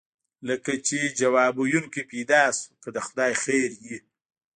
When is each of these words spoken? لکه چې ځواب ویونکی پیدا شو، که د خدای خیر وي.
لکه 0.47 0.71
چې 0.87 0.97
ځواب 1.19 1.53
ویونکی 1.59 2.03
پیدا 2.11 2.43
شو، 2.57 2.71
که 2.81 2.89
د 2.95 2.97
خدای 3.07 3.31
خیر 3.43 3.69
وي. 3.81 3.97